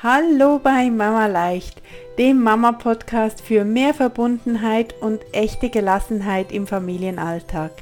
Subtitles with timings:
[0.00, 1.82] Hallo bei Mama Leicht,
[2.18, 7.72] dem Mama-Podcast für mehr Verbundenheit und echte Gelassenheit im Familienalltag.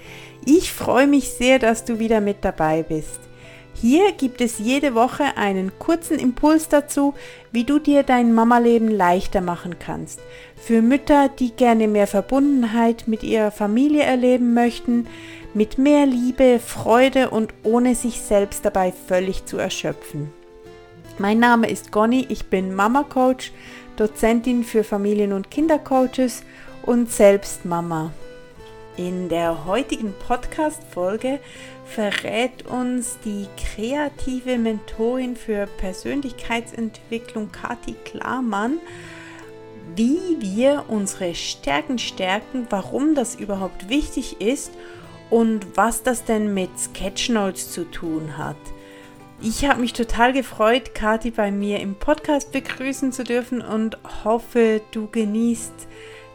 [0.47, 3.21] Ich freue mich sehr, dass du wieder mit dabei bist.
[3.75, 7.13] Hier gibt es jede Woche einen kurzen Impuls dazu,
[7.53, 10.19] wie du dir dein Mama-Leben leichter machen kannst.
[10.57, 15.07] Für Mütter, die gerne mehr Verbundenheit mit ihrer Familie erleben möchten,
[15.53, 20.33] mit mehr Liebe, Freude und ohne sich selbst dabei völlig zu erschöpfen.
[21.19, 23.51] Mein Name ist Conny, ich bin Mama Coach,
[23.97, 26.43] Dozentin für Familien- und Kindercoaches
[26.83, 28.13] und selbst Mama.
[28.99, 31.41] In der heutigen Podcast-Folge
[31.87, 38.79] verrät uns die kreative Mentorin für Persönlichkeitsentwicklung Kati Klarmann,
[39.95, 44.71] wie wir unsere Stärken stärken, warum das überhaupt wichtig ist
[45.31, 48.57] und was das denn mit Sketchnotes zu tun hat.
[49.43, 54.81] Ich habe mich total gefreut, Kathi bei mir im Podcast begrüßen zu dürfen und hoffe,
[54.93, 55.87] du genießt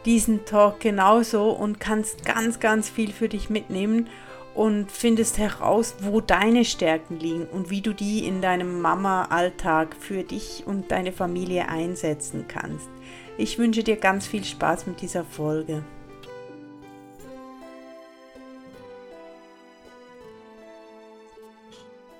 [0.04, 4.08] diesen Talk genauso und kannst ganz, ganz viel für dich mitnehmen
[4.54, 10.22] und findest heraus, wo deine Stärken liegen und wie du die in deinem Mama-Alltag für
[10.22, 12.88] dich und deine Familie einsetzen kannst.
[13.36, 15.82] Ich wünsche dir ganz viel Spaß mit dieser Folge.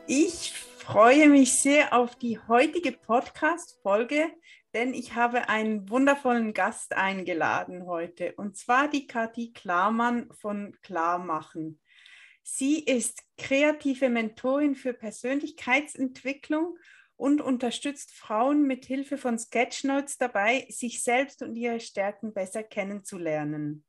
[0.06, 0.53] Ich
[0.93, 4.31] freue mich sehr auf die heutige Podcast-Folge,
[4.75, 11.81] denn ich habe einen wundervollen Gast eingeladen heute und zwar die Kathi Klarmann von Klarmachen.
[12.43, 16.77] Sie ist kreative Mentorin für Persönlichkeitsentwicklung
[17.17, 23.87] und unterstützt Frauen mit Hilfe von Sketchnotes dabei, sich selbst und ihre Stärken besser kennenzulernen.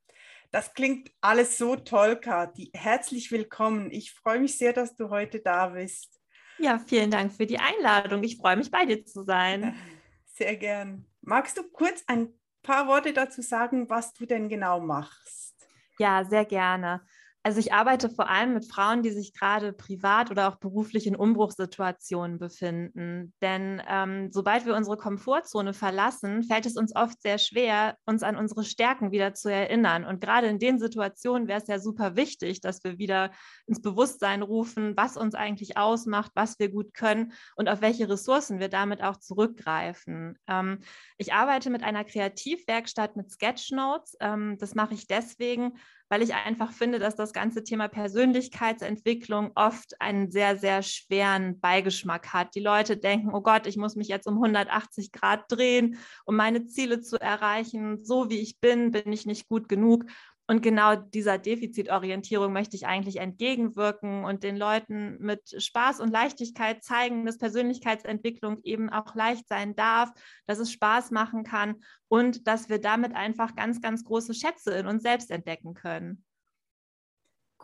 [0.52, 2.72] Das klingt alles so toll, Kathi.
[2.73, 3.92] Herzlich willkommen.
[3.92, 6.23] Ich freue mich sehr, dass du heute da bist.
[6.59, 8.23] Ja, vielen Dank für die Einladung.
[8.23, 9.76] Ich freue mich, bei dir zu sein.
[10.36, 11.06] Sehr gern.
[11.22, 12.30] Magst du kurz ein
[12.64, 15.54] paar Worte dazu sagen, was du denn genau machst?
[16.00, 17.02] Ja, sehr gerne.
[17.45, 21.15] Also ich arbeite vor allem mit Frauen, die sich gerade privat oder auch beruflich in
[21.17, 23.33] Umbruchssituationen befinden.
[23.42, 28.37] Denn ähm, sobald wir unsere Komfortzone verlassen, fällt es uns oft sehr schwer, uns an
[28.37, 30.05] unsere Stärken wieder zu erinnern.
[30.05, 33.32] Und gerade in den Situationen wäre es ja super wichtig, dass wir wieder
[33.67, 38.59] ins Bewusstsein rufen, was uns eigentlich ausmacht, was wir gut können und auf welche Ressourcen
[38.61, 40.39] wir damit auch zurückgreifen.
[40.48, 40.80] Ähm,
[41.17, 44.15] ich arbeite mit einer Kreativwerkstatt mit Sketchnotes.
[44.21, 45.73] Ähm, das mache ich deswegen,
[46.14, 52.34] weil ich einfach finde, dass das ganze Thema Persönlichkeitsentwicklung oft einen sehr, sehr schweren Beigeschmack
[52.34, 52.54] hat.
[52.54, 56.68] Die Leute denken, oh Gott, ich muss mich jetzt um 180 Grad drehen, um meine
[56.68, 57.98] Ziele zu erreichen.
[57.98, 60.06] So wie ich bin, bin ich nicht gut genug.
[60.45, 66.83] Und genau dieser Defizitorientierung möchte ich eigentlich entgegenwirken und den Leuten mit Spaß und Leichtigkeit
[66.83, 70.11] zeigen, dass Persönlichkeitsentwicklung eben auch leicht sein darf,
[70.45, 74.86] dass es Spaß machen kann und dass wir damit einfach ganz, ganz große Schätze in
[74.86, 76.26] uns selbst entdecken können.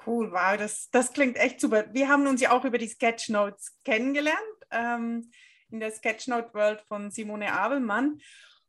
[0.05, 1.93] Cool, wow, das, das klingt echt super.
[1.93, 4.39] Wir haben uns ja auch über die Sketchnotes kennengelernt,
[4.71, 5.29] ähm,
[5.69, 8.19] in der Sketchnote World von Simone Abelmann.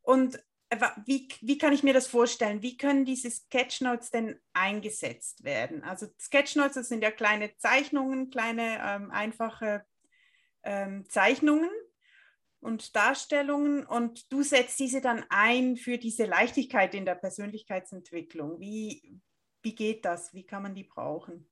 [0.03, 0.43] Und
[1.04, 2.62] wie, wie kann ich mir das vorstellen?
[2.62, 5.82] Wie können diese Sketchnotes denn eingesetzt werden?
[5.82, 9.84] Also Sketchnotes, das sind ja kleine Zeichnungen, kleine ähm, einfache
[10.62, 11.70] ähm, Zeichnungen
[12.60, 18.60] und Darstellungen und du setzt diese dann ein für diese Leichtigkeit in der Persönlichkeitsentwicklung.
[18.60, 19.20] Wie,
[19.62, 20.34] wie geht das?
[20.34, 21.50] Wie kann man die brauchen?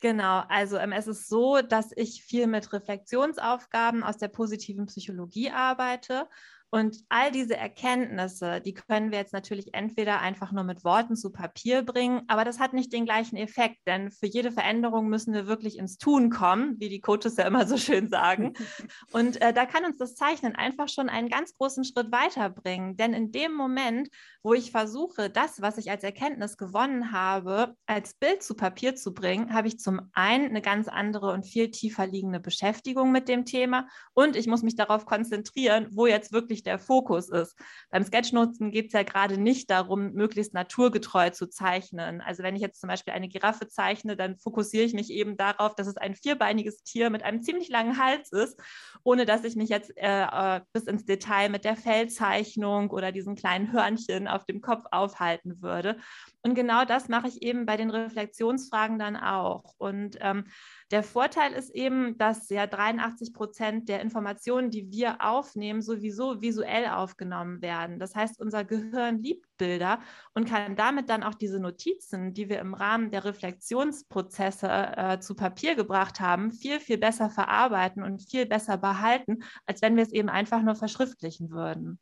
[0.00, 5.50] Genau, also ähm, es ist so, dass ich viel mit Reflexionsaufgaben aus der positiven Psychologie
[5.50, 6.28] arbeite
[6.74, 11.30] und all diese Erkenntnisse, die können wir jetzt natürlich entweder einfach nur mit Worten zu
[11.30, 15.46] Papier bringen, aber das hat nicht den gleichen Effekt, denn für jede Veränderung müssen wir
[15.46, 18.54] wirklich ins Tun kommen, wie die Coaches ja immer so schön sagen.
[19.12, 23.14] Und äh, da kann uns das Zeichnen einfach schon einen ganz großen Schritt weiterbringen, denn
[23.14, 24.08] in dem Moment,
[24.44, 29.14] wo ich versuche, das, was ich als Erkenntnis gewonnen habe, als Bild zu Papier zu
[29.14, 33.46] bringen, habe ich zum einen eine ganz andere und viel tiefer liegende Beschäftigung mit dem
[33.46, 37.58] Thema und ich muss mich darauf konzentrieren, wo jetzt wirklich der Fokus ist.
[37.88, 42.20] Beim Sketchnoten geht es ja gerade nicht darum, möglichst naturgetreu zu zeichnen.
[42.20, 45.74] Also wenn ich jetzt zum Beispiel eine Giraffe zeichne, dann fokussiere ich mich eben darauf,
[45.74, 48.60] dass es ein vierbeiniges Tier mit einem ziemlich langen Hals ist,
[49.04, 53.36] ohne dass ich mich jetzt äh, äh bis ins Detail mit der Fellzeichnung oder diesen
[53.36, 55.96] kleinen Hörnchen auf dem Kopf aufhalten würde.
[56.42, 59.74] Und genau das mache ich eben bei den Reflexionsfragen dann auch.
[59.78, 60.44] Und ähm,
[60.90, 66.86] der Vorteil ist eben, dass ja 83 Prozent der Informationen, die wir aufnehmen, sowieso visuell
[66.88, 67.98] aufgenommen werden.
[67.98, 70.00] Das heißt, unser Gehirn liebt Bilder
[70.34, 75.34] und kann damit dann auch diese Notizen, die wir im Rahmen der Reflexionsprozesse äh, zu
[75.34, 80.12] Papier gebracht haben, viel, viel besser verarbeiten und viel besser behalten, als wenn wir es
[80.12, 81.98] eben einfach nur verschriftlichen würden.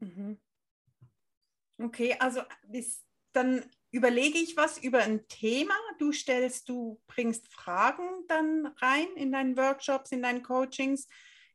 [0.00, 0.38] Mhm.
[1.78, 5.74] Okay, also bis dann überlege ich was über ein Thema.
[5.98, 11.06] Du stellst, du bringst Fragen dann rein in deinen Workshops, in deinen Coachings.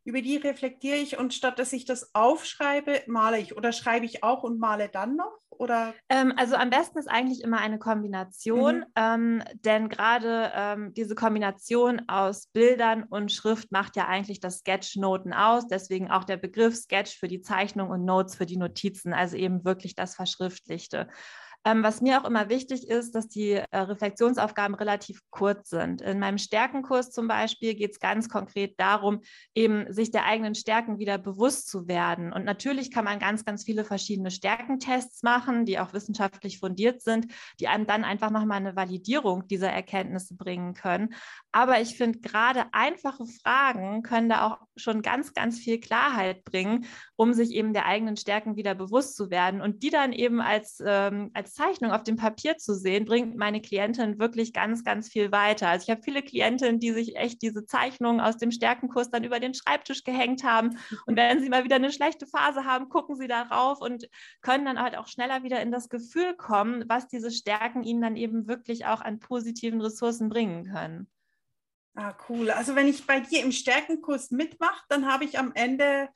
[0.03, 4.23] Über die reflektiere ich und statt dass ich das aufschreibe, male ich oder schreibe ich
[4.23, 5.37] auch und male dann noch?
[5.59, 5.93] Oder?
[6.07, 8.85] Ähm, also am besten ist eigentlich immer eine Kombination, mhm.
[8.95, 15.33] ähm, denn gerade ähm, diese Kombination aus Bildern und Schrift macht ja eigentlich das Sketchnoten
[15.33, 15.67] aus.
[15.67, 19.65] Deswegen auch der Begriff Sketch für die Zeichnung und Notes für die Notizen, also eben
[19.65, 21.09] wirklich das Verschriftlichte.
[21.65, 26.01] Ähm, was mir auch immer wichtig ist, dass die äh, Reflexionsaufgaben relativ kurz sind.
[26.01, 29.21] In meinem Stärkenkurs zum Beispiel geht es ganz konkret darum,
[29.53, 32.31] eben sich der eigenen Stärken wieder bewusst zu werden.
[32.31, 37.27] Und natürlich kann man ganz, ganz viele verschiedene Stärkentests machen, die auch wissenschaftlich fundiert sind,
[37.59, 41.13] die einem dann einfach nochmal eine Validierung dieser Erkenntnisse bringen können.
[41.51, 46.85] Aber ich finde, gerade einfache Fragen können da auch schon ganz, ganz viel Klarheit bringen,
[47.15, 50.81] um sich eben der eigenen Stärken wieder bewusst zu werden und die dann eben als,
[50.85, 55.31] ähm, als Zeichnung auf dem Papier zu sehen, bringt meine Klientin wirklich ganz, ganz viel
[55.31, 55.69] weiter.
[55.69, 59.39] Also ich habe viele Klientinnen, die sich echt diese Zeichnungen aus dem Stärkenkurs dann über
[59.39, 60.77] den Schreibtisch gehängt haben.
[61.07, 64.07] Und wenn sie mal wieder eine schlechte Phase haben, gucken sie darauf und
[64.41, 68.15] können dann halt auch schneller wieder in das Gefühl kommen, was diese Stärken ihnen dann
[68.15, 71.07] eben wirklich auch an positiven Ressourcen bringen können.
[71.95, 72.51] Ah, cool.
[72.51, 76.09] Also wenn ich bei dir im Stärkenkurs mitmache, dann habe ich am Ende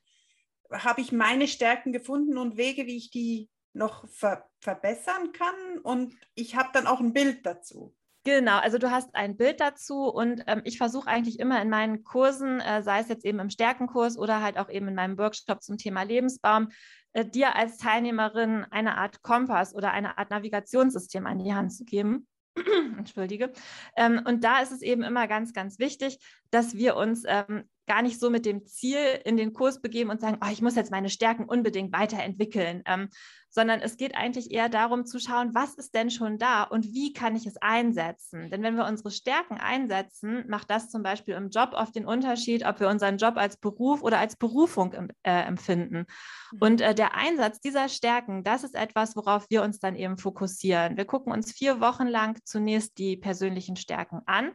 [0.72, 5.80] habe ich meine Stärken gefunden und Wege, wie ich die noch ver verbessern kann.
[5.84, 7.96] Und ich habe dann auch ein Bild dazu.
[8.26, 12.06] Genau, also du hast ein Bild dazu und ähm, ich versuche eigentlich immer in meinen
[12.06, 15.62] Kursen, äh, sei es jetzt eben im Stärkenkurs oder halt auch eben in meinem Workshop
[15.62, 16.70] zum Thema Lebensbaum,
[17.12, 21.84] äh, dir als Teilnehmerin eine Art Kompass oder eine Art Navigationssystem an die Hand zu
[21.84, 22.26] geben.
[22.98, 23.52] Entschuldige.
[23.96, 26.20] Ähm, und da ist es eben immer ganz, ganz wichtig,
[26.52, 30.22] dass wir uns ähm, gar nicht so mit dem Ziel in den Kurs begeben und
[30.22, 33.10] sagen, oh, ich muss jetzt meine Stärken unbedingt weiterentwickeln, ähm,
[33.54, 37.14] sondern es geht eigentlich eher darum zu schauen, was ist denn schon da und wie
[37.14, 38.50] kann ich es einsetzen.
[38.50, 42.66] Denn wenn wir unsere Stärken einsetzen, macht das zum Beispiel im Job oft den Unterschied,
[42.66, 46.08] ob wir unseren Job als Beruf oder als Berufung äh, empfinden.
[46.52, 46.58] Mhm.
[46.60, 50.98] Und äh, der Einsatz dieser Stärken, das ist etwas, worauf wir uns dann eben fokussieren.
[50.98, 54.54] Wir gucken uns vier Wochen lang zunächst die persönlichen Stärken an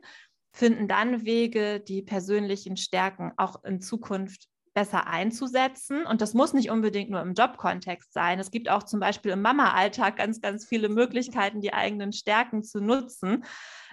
[0.53, 4.49] finden dann Wege, die persönlichen Stärken auch in Zukunft
[4.79, 6.07] besser einzusetzen.
[6.07, 8.39] Und das muss nicht unbedingt nur im Jobkontext sein.
[8.39, 12.81] Es gibt auch zum Beispiel im Mama-Alltag ganz, ganz viele Möglichkeiten, die eigenen Stärken zu
[12.81, 13.45] nutzen.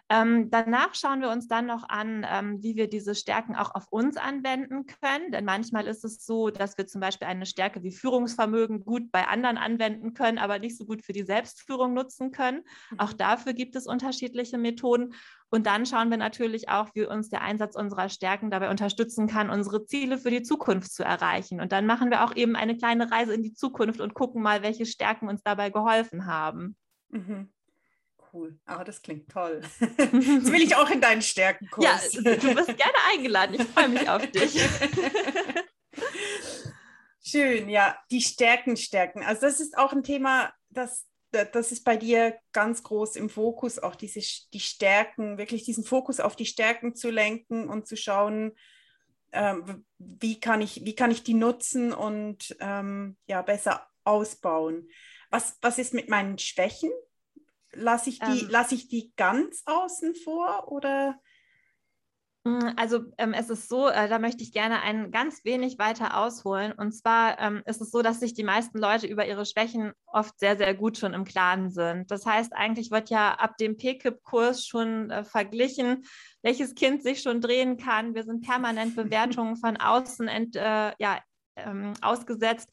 [0.07, 3.87] Ähm, danach schauen wir uns dann noch an, ähm, wie wir diese Stärken auch auf
[3.89, 5.31] uns anwenden können.
[5.31, 9.27] Denn manchmal ist es so, dass wir zum Beispiel eine Stärke wie Führungsvermögen gut bei
[9.27, 12.61] anderen anwenden können, aber nicht so gut für die Selbstführung nutzen können.
[12.99, 13.17] Auch mhm.
[13.17, 15.15] dafür gibt es unterschiedliche Methoden.
[15.49, 19.49] Und dann schauen wir natürlich auch, wie uns der Einsatz unserer Stärken dabei unterstützen kann,
[19.49, 21.61] unsere Ziele für die Zukunft zu erreichen.
[21.61, 24.61] Und dann machen wir auch eben eine kleine Reise in die Zukunft und gucken mal,
[24.61, 26.75] welche Stärken uns dabei geholfen haben.
[27.09, 27.54] Mhm
[28.35, 28.59] cool.
[28.65, 29.61] Aber das klingt toll.
[29.79, 32.13] Jetzt will ich auch in deinen Stärkenkurs.
[32.13, 33.55] Ja, du bist gerne eingeladen.
[33.55, 34.61] Ich freue mich auf dich.
[37.23, 37.97] Schön, ja.
[38.11, 39.23] Die Stärken stärken.
[39.23, 43.79] Also das ist auch ein Thema, das, das ist bei dir ganz groß im Fokus,
[43.79, 44.19] auch diese,
[44.53, 48.53] die Stärken, wirklich diesen Fokus auf die Stärken zu lenken und zu schauen,
[49.31, 54.89] ähm, wie, kann ich, wie kann ich die nutzen und ähm, ja, besser ausbauen.
[55.29, 56.91] Was, was ist mit meinen Schwächen?
[57.75, 61.19] Lasse ich, die, ähm, lass ich die ganz außen vor oder?
[62.45, 66.17] Mm, also ähm, es ist so, äh, da möchte ich gerne ein ganz wenig weiter
[66.17, 66.71] ausholen.
[66.73, 70.39] Und zwar ähm, ist es so, dass sich die meisten Leute über ihre Schwächen oft
[70.39, 72.11] sehr, sehr gut schon im Klaren sind.
[72.11, 76.05] Das heißt, eigentlich wird ja ab dem PKIP-Kurs schon äh, verglichen,
[76.43, 78.13] welches Kind sich schon drehen kann.
[78.13, 81.19] Wir sind permanent Bewertungen von außen ent, äh, ja,
[81.55, 82.69] ähm, ausgesetzt.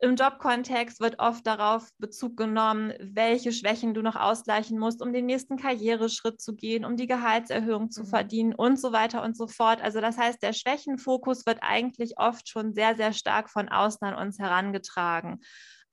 [0.00, 5.24] Im Jobkontext wird oft darauf Bezug genommen, welche Schwächen du noch ausgleichen musst, um den
[5.24, 8.06] nächsten Karriereschritt zu gehen, um die Gehaltserhöhung zu mhm.
[8.06, 9.80] verdienen und so weiter und so fort.
[9.80, 14.14] Also das heißt, der Schwächenfokus wird eigentlich oft schon sehr, sehr stark von außen an
[14.14, 15.40] uns herangetragen.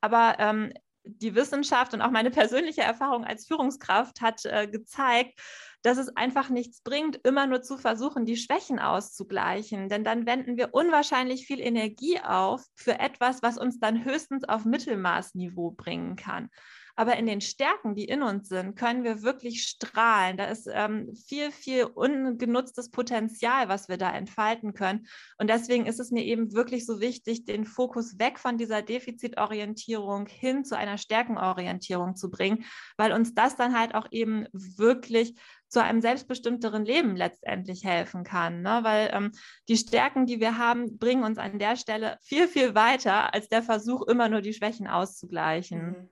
[0.02, 5.40] Aber ähm, die Wissenschaft und auch meine persönliche Erfahrung als Führungskraft hat äh, gezeigt,
[5.82, 9.90] dass es einfach nichts bringt, immer nur zu versuchen, die Schwächen auszugleichen.
[9.90, 14.66] Denn dann wenden wir unwahrscheinlich viel Energie auf für etwas, was uns dann höchstens auf
[14.66, 16.50] Mittelmaßniveau bringen kann.
[16.96, 20.38] Aber in den Stärken, die in uns sind, können wir wirklich strahlen.
[20.38, 25.08] Da ist ähm, viel, viel ungenutztes Potenzial, was wir da entfalten können.
[25.38, 30.28] Und deswegen ist es mir eben wirklich so wichtig, den Fokus weg von dieser Defizitorientierung
[30.28, 32.66] hin zu einer Stärkenorientierung zu bringen,
[32.98, 35.36] weil uns das dann halt auch eben wirklich
[35.72, 38.62] zu einem selbstbestimmteren Leben letztendlich helfen kann.
[38.62, 38.80] Ne?
[38.84, 39.32] Weil ähm,
[39.70, 43.64] die Stärken, die wir haben, bringen uns an der Stelle viel, viel weiter als der
[43.64, 45.88] Versuch, immer nur die Schwächen auszugleichen.
[45.88, 46.10] Mhm.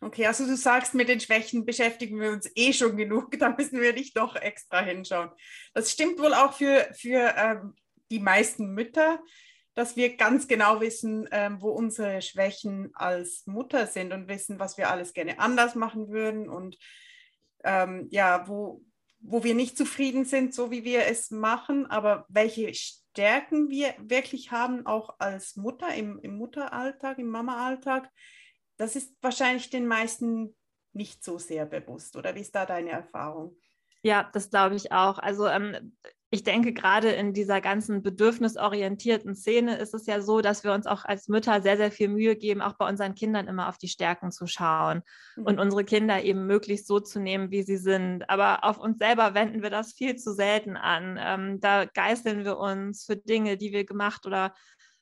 [0.00, 3.80] Okay, also du sagst, mit den Schwächen beschäftigen wir uns eh schon genug, da müssen
[3.80, 5.30] wir nicht doch extra hinschauen.
[5.74, 7.74] Das stimmt wohl auch für, für ähm,
[8.10, 9.20] die meisten Mütter,
[9.74, 14.78] dass wir ganz genau wissen, ähm, wo unsere Schwächen als Mutter sind und wissen, was
[14.78, 16.78] wir alles gerne anders machen würden und
[17.64, 18.82] ähm, ja, wo,
[19.20, 24.50] wo wir nicht zufrieden sind, so wie wir es machen, aber welche Stärken wir wirklich
[24.50, 28.10] haben, auch als Mutter im, im Mutteralltag, im Mama-Alltag,
[28.76, 30.54] das ist wahrscheinlich den meisten
[30.92, 32.16] nicht so sehr bewusst.
[32.16, 33.56] Oder wie ist da deine Erfahrung?
[34.02, 35.18] Ja, das glaube ich auch.
[35.18, 35.96] Also ähm,
[36.30, 40.86] ich denke, gerade in dieser ganzen bedürfnisorientierten Szene ist es ja so, dass wir uns
[40.86, 43.88] auch als Mütter sehr, sehr viel Mühe geben, auch bei unseren Kindern immer auf die
[43.88, 45.02] Stärken zu schauen
[45.36, 45.44] mhm.
[45.44, 48.28] und unsere Kinder eben möglichst so zu nehmen, wie sie sind.
[48.28, 51.18] Aber auf uns selber wenden wir das viel zu selten an.
[51.20, 54.52] Ähm, da geißeln wir uns für Dinge, die wir gemacht oder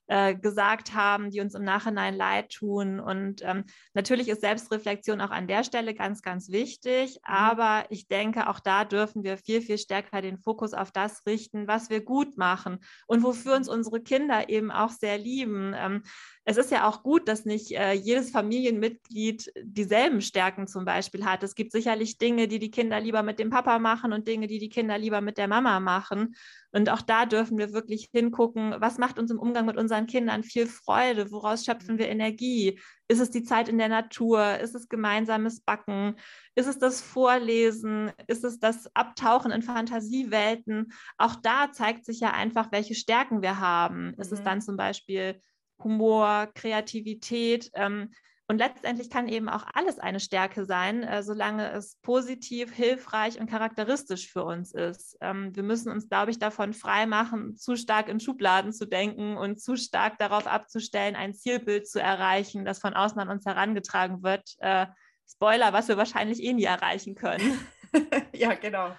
[0.06, 3.00] äh, gesagt haben, die uns im Nachhinein leid tun.
[3.00, 7.16] Und ähm, natürlich ist Selbstreflexion auch an der Stelle ganz, ganz wichtig.
[7.16, 7.34] Mhm.
[7.34, 11.66] Aber ich denke, auch da dürfen wir viel, viel stärker den Fokus auf das richten,
[11.66, 15.74] was wir gut machen und wofür uns unsere Kinder eben auch sehr lieben.
[15.76, 16.02] Ähm,
[16.46, 21.42] es ist ja auch gut, dass nicht äh, jedes Familienmitglied dieselben Stärken zum Beispiel hat.
[21.42, 24.58] Es gibt sicherlich Dinge, die die Kinder lieber mit dem Papa machen und Dinge, die
[24.58, 26.34] die Kinder lieber mit der Mama machen.
[26.70, 30.42] Und auch da dürfen wir wirklich hingucken, was macht uns im Umgang mit unseren Kindern
[30.42, 31.30] viel Freude?
[31.30, 32.80] Woraus schöpfen wir Energie?
[33.08, 34.58] Ist es die Zeit in der Natur?
[34.58, 36.16] Ist es gemeinsames Backen?
[36.54, 38.12] Ist es das Vorlesen?
[38.26, 40.92] Ist es das Abtauchen in Fantasiewelten?
[41.18, 44.08] Auch da zeigt sich ja einfach, welche Stärken wir haben.
[44.08, 44.14] Mhm.
[44.20, 44.44] Ist es mhm.
[44.44, 45.40] dann zum Beispiel
[45.82, 47.70] Humor, Kreativität.
[47.74, 48.10] Ähm,
[48.46, 53.48] und letztendlich kann eben auch alles eine Stärke sein, äh, solange es positiv, hilfreich und
[53.48, 55.16] charakteristisch für uns ist.
[55.22, 59.38] Ähm, wir müssen uns, glaube ich, davon frei machen, zu stark in Schubladen zu denken
[59.38, 64.22] und zu stark darauf abzustellen, ein Zielbild zu erreichen, das von außen an uns herangetragen
[64.22, 64.56] wird.
[64.58, 64.86] Äh,
[65.26, 67.58] Spoiler, was wir wahrscheinlich eh nie erreichen können.
[68.32, 68.94] ja, genau.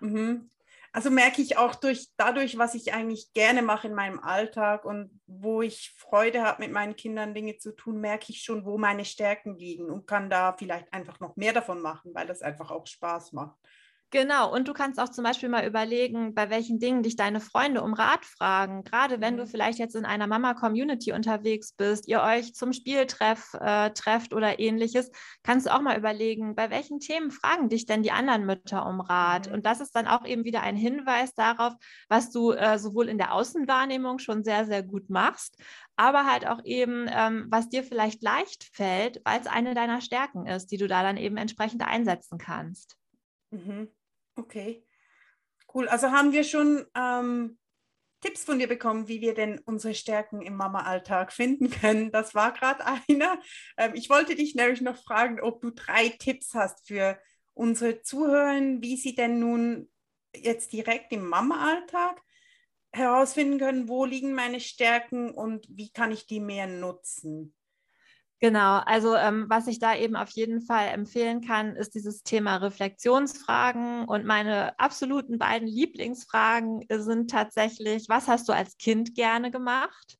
[0.00, 0.50] Mhm.
[0.92, 5.20] Also merke ich auch durch dadurch, was ich eigentlich gerne mache in meinem Alltag und
[5.26, 9.04] wo ich Freude habe, mit meinen Kindern Dinge zu tun, merke ich schon, wo meine
[9.04, 12.88] Stärken liegen und kann da vielleicht einfach noch mehr davon machen, weil das einfach auch
[12.88, 13.56] Spaß macht.
[14.12, 17.80] Genau, und du kannst auch zum Beispiel mal überlegen, bei welchen Dingen dich deine Freunde
[17.80, 18.82] um Rat fragen.
[18.82, 19.46] Gerade wenn du mhm.
[19.46, 25.12] vielleicht jetzt in einer Mama-Community unterwegs bist, ihr euch zum Spieltreff äh, trefft oder ähnliches,
[25.44, 29.00] kannst du auch mal überlegen, bei welchen Themen fragen dich denn die anderen Mütter um
[29.00, 29.46] Rat?
[29.46, 29.54] Mhm.
[29.54, 31.74] Und das ist dann auch eben wieder ein Hinweis darauf,
[32.08, 35.56] was du äh, sowohl in der Außenwahrnehmung schon sehr, sehr gut machst,
[35.94, 40.46] aber halt auch eben, ähm, was dir vielleicht leicht fällt, weil es eine deiner Stärken
[40.46, 42.96] ist, die du da dann eben entsprechend einsetzen kannst.
[43.52, 43.88] Mhm.
[44.40, 44.86] Okay,
[45.74, 45.86] cool.
[45.88, 47.58] Also haben wir schon ähm,
[48.22, 52.10] Tipps von dir bekommen, wie wir denn unsere Stärken im Mama-Alltag finden können.
[52.10, 53.38] Das war gerade einer.
[53.76, 57.18] Ähm, ich wollte dich nämlich noch fragen, ob du drei Tipps hast für
[57.52, 59.90] unsere Zuhörer, wie sie denn nun
[60.34, 62.22] jetzt direkt im Mama-Alltag
[62.92, 67.54] herausfinden können, wo liegen meine Stärken und wie kann ich die mehr nutzen.
[68.42, 72.56] Genau, also ähm, was ich da eben auf jeden Fall empfehlen kann, ist dieses Thema
[72.56, 74.06] Reflexionsfragen.
[74.06, 80.16] Und meine absoluten beiden Lieblingsfragen sind tatsächlich, was hast du als Kind gerne gemacht?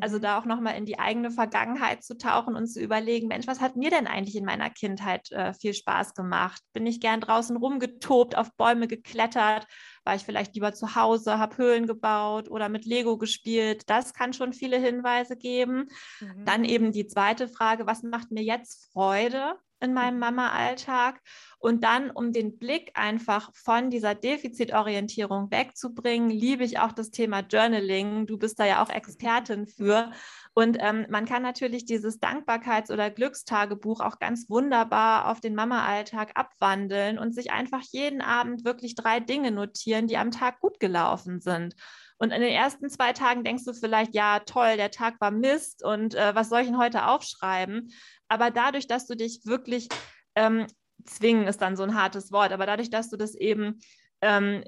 [0.00, 0.22] Also mhm.
[0.22, 3.74] da auch nochmal in die eigene Vergangenheit zu tauchen und zu überlegen, Mensch, was hat
[3.74, 6.62] mir denn eigentlich in meiner Kindheit äh, viel Spaß gemacht?
[6.72, 9.66] Bin ich gern draußen rumgetobt, auf Bäume geklettert?
[10.04, 13.88] War ich vielleicht lieber zu Hause, habe Höhlen gebaut oder mit Lego gespielt?
[13.88, 15.88] Das kann schon viele Hinweise geben.
[16.20, 16.44] Mhm.
[16.44, 19.54] Dann eben die zweite Frage, was macht mir jetzt Freude?
[19.84, 20.18] In meinem.
[20.24, 21.20] Mama-Alltag
[21.58, 27.40] und dann, um den Blick einfach von dieser Defizitorientierung wegzubringen, liebe ich auch das Thema
[27.40, 28.26] Journaling.
[28.26, 30.10] Du bist da ja auch Expertin für.
[30.52, 36.32] Und ähm, man kann natürlich dieses Dankbarkeits- oder Glückstagebuch auch ganz wunderbar auf den Mama-Alltag
[36.34, 41.40] abwandeln und sich einfach jeden Abend wirklich drei Dinge notieren, die am Tag gut gelaufen
[41.40, 41.74] sind.
[42.18, 45.84] Und in den ersten zwei Tagen denkst du vielleicht, ja, toll, der Tag war Mist
[45.84, 47.92] und äh, was soll ich denn heute aufschreiben?
[48.28, 49.88] Aber dadurch, dass du dich wirklich
[50.34, 50.66] ähm,
[51.04, 53.80] zwingen, ist dann so ein hartes Wort, aber dadurch, dass du das eben
[54.20, 54.64] ähm,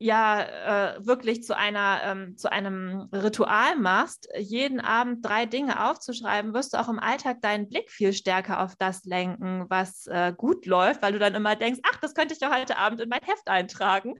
[0.00, 6.54] ja äh, wirklich zu einer ähm, zu einem Ritual machst, jeden Abend drei Dinge aufzuschreiben,
[6.54, 10.64] wirst du auch im Alltag deinen Blick viel stärker auf das lenken, was äh, gut
[10.64, 13.20] läuft, weil du dann immer denkst, ach, das könnte ich ja heute Abend in mein
[13.22, 14.14] Heft eintragen.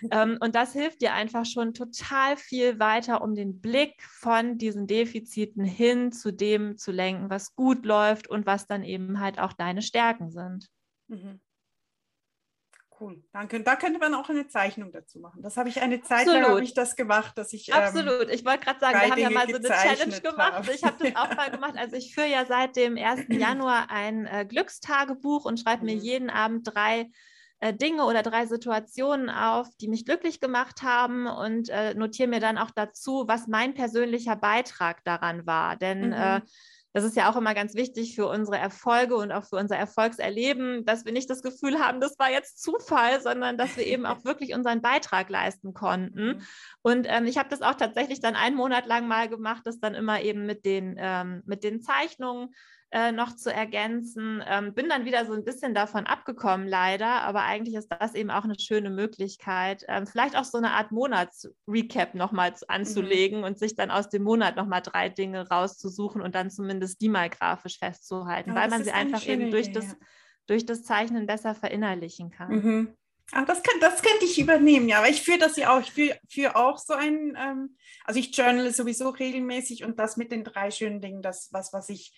[0.10, 4.86] ähm, und das hilft dir einfach schon total viel weiter, um den Blick von diesen
[4.86, 9.52] Defiziten hin zu dem zu lenken, was gut läuft und was dann eben halt auch
[9.52, 10.68] deine Stärken sind.
[11.08, 11.40] Mhm.
[12.98, 13.56] Cool, danke.
[13.56, 15.42] Und da könnte man auch eine Zeichnung dazu machen.
[15.42, 16.42] Das habe ich eine Zeit Absolut.
[16.42, 18.30] lang habe ich das gemacht, dass ich ähm, Absolut.
[18.30, 20.52] ich wollte gerade sagen, wir haben ja mal so eine Challenge gemacht.
[20.52, 20.72] Habe.
[20.72, 21.74] Ich habe das auch mal gemacht.
[21.76, 23.26] Also ich führe ja seit dem 1.
[23.28, 25.86] Januar ein äh, Glückstagebuch und schreibe mhm.
[25.86, 27.10] mir jeden Abend drei
[27.60, 32.40] äh, Dinge oder drei Situationen auf, die mich glücklich gemacht haben und äh, notiere mir
[32.40, 35.76] dann auch dazu, was mein persönlicher Beitrag daran war.
[35.76, 36.42] Denn äh, mhm
[36.96, 40.86] das ist ja auch immer ganz wichtig für unsere Erfolge und auch für unser Erfolgserleben,
[40.86, 44.24] dass wir nicht das Gefühl haben, das war jetzt Zufall, sondern dass wir eben auch
[44.24, 46.24] wirklich unseren Beitrag leisten konnten.
[46.26, 46.42] Mhm.
[46.80, 49.92] Und ähm, ich habe das auch tatsächlich dann einen Monat lang mal gemacht, das dann
[49.92, 52.54] immer eben mit den, ähm, mit den Zeichnungen
[52.92, 54.42] äh, noch zu ergänzen.
[54.46, 58.30] Ähm, bin dann wieder so ein bisschen davon abgekommen, leider, aber eigentlich ist das eben
[58.30, 63.44] auch eine schöne Möglichkeit, ähm, vielleicht auch so eine Art Monatsrecap nochmal anzulegen mhm.
[63.44, 67.28] und sich dann aus dem Monat nochmal drei Dinge rauszusuchen und dann zumindest die mal
[67.28, 69.94] grafisch festzuhalten, ja, weil man sie einfach eben durch, Idee, das, ja.
[70.46, 72.50] durch das Zeichnen besser verinnerlichen kann.
[72.50, 72.96] Mhm.
[73.32, 74.98] Ach, das, kann, das könnte ich übernehmen, ja.
[74.98, 75.80] Aber ich führe das ja auch.
[75.80, 80.30] Ich führe führ auch so ein, ähm, also ich journale sowieso regelmäßig und das mit
[80.30, 82.12] den drei schönen Dingen, das was, was ich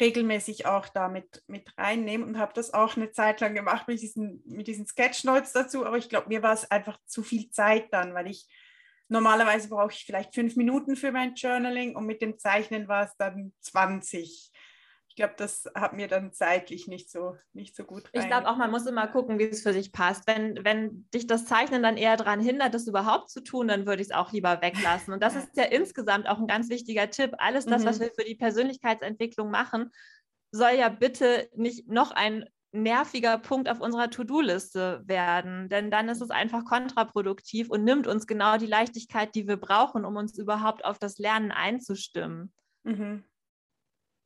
[0.00, 1.42] regelmäßig auch da mit,
[1.76, 5.86] reinnehmen und habe das auch eine Zeit lang gemacht mit diesen, mit diesen Sketchnotes dazu.
[5.86, 8.48] Aber ich glaube, mir war es einfach zu viel Zeit dann, weil ich
[9.08, 13.16] normalerweise brauche ich vielleicht fünf Minuten für mein Journaling und mit dem Zeichnen war es
[13.16, 14.50] dann 20
[15.14, 18.22] ich glaube, das hat mir dann zeitlich nicht so, nicht so gut rein.
[18.22, 20.26] Ich glaube auch, man muss immer gucken, wie es für dich passt.
[20.26, 24.02] Wenn, wenn dich das Zeichnen dann eher daran hindert, das überhaupt zu tun, dann würde
[24.02, 25.14] ich es auch lieber weglassen.
[25.14, 27.30] Und das ist ja insgesamt auch ein ganz wichtiger Tipp.
[27.38, 27.86] Alles das, mhm.
[27.86, 29.92] was wir für die Persönlichkeitsentwicklung machen,
[30.50, 36.22] soll ja bitte nicht noch ein nerviger Punkt auf unserer To-Do-Liste werden, denn dann ist
[36.22, 40.84] es einfach kontraproduktiv und nimmt uns genau die Leichtigkeit, die wir brauchen, um uns überhaupt
[40.84, 42.52] auf das Lernen einzustimmen.
[42.82, 43.22] Mhm.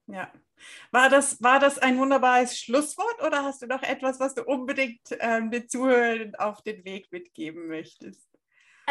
[0.08, 0.32] Ja.
[0.90, 5.00] War das, war das ein wunderbares Schlusswort oder hast du noch etwas, was du unbedingt
[5.20, 8.27] ähm, den Zuhörern auf den Weg mitgeben möchtest?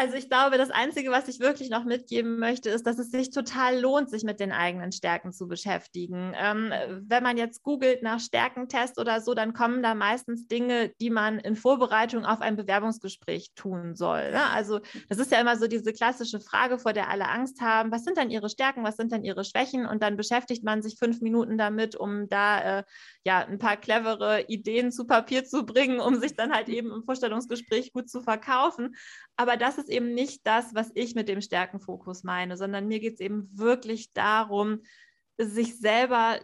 [0.00, 3.30] Also ich glaube, das Einzige, was ich wirklich noch mitgeben möchte, ist, dass es sich
[3.30, 6.34] total lohnt, sich mit den eigenen Stärken zu beschäftigen.
[6.36, 6.72] Ähm,
[7.08, 11.40] wenn man jetzt googelt nach Stärkentest oder so, dann kommen da meistens Dinge, die man
[11.40, 14.30] in Vorbereitung auf ein Bewerbungsgespräch tun soll.
[14.30, 14.48] Ne?
[14.52, 17.90] Also das ist ja immer so diese klassische Frage, vor der alle Angst haben.
[17.90, 19.84] Was sind denn ihre Stärken, was sind denn ihre Schwächen?
[19.84, 22.84] Und dann beschäftigt man sich fünf Minuten damit, um da äh,
[23.24, 27.02] ja ein paar clevere Ideen zu Papier zu bringen, um sich dann halt eben im
[27.02, 28.94] Vorstellungsgespräch gut zu verkaufen.
[29.40, 33.14] Aber das ist eben nicht das, was ich mit dem Stärkenfokus meine, sondern mir geht
[33.14, 34.82] es eben wirklich darum,
[35.38, 36.40] sich selber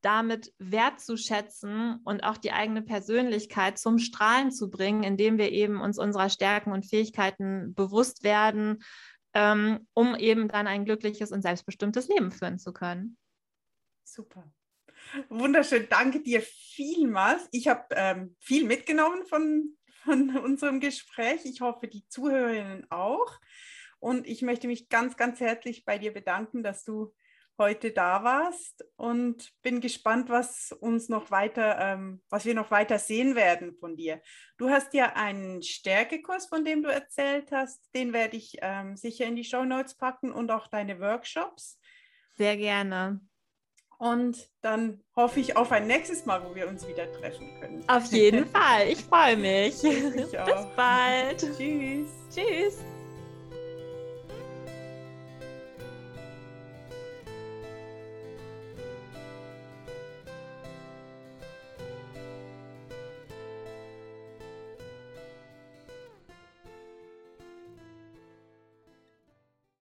[0.00, 6.00] damit wertzuschätzen und auch die eigene Persönlichkeit zum Strahlen zu bringen, indem wir eben uns
[6.00, 8.82] unserer Stärken und Fähigkeiten bewusst werden,
[9.32, 13.16] ähm, um eben dann ein glückliches und selbstbestimmtes Leben führen zu können.
[14.02, 14.50] Super.
[15.28, 15.86] Wunderschön.
[15.88, 17.46] Danke dir vielmals.
[17.52, 21.44] Ich habe ähm, viel mitgenommen von von unserem Gespräch.
[21.44, 23.38] Ich hoffe, die Zuhörerinnen auch.
[23.98, 27.12] Und ich möchte mich ganz, ganz herzlich bei dir bedanken, dass du
[27.58, 32.98] heute da warst und bin gespannt, was uns noch weiter, ähm, was wir noch weiter
[32.98, 34.20] sehen werden von dir.
[34.58, 39.24] Du hast ja einen Stärkekurs, von dem du erzählt hast, den werde ich ähm, sicher
[39.24, 41.80] in die Show Notes packen und auch deine Workshops.
[42.34, 43.20] Sehr gerne.
[43.98, 47.84] Und dann hoffe ich auf ein nächstes Mal, wo wir uns wieder treffen können.
[47.88, 48.88] Auf jeden Fall.
[48.88, 49.82] Ich freue mich.
[49.82, 51.38] Ich Bis bald.
[51.38, 52.08] Tschüss.
[52.34, 52.95] Tschüss.